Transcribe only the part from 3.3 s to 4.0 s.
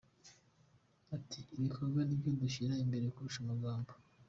amagambo.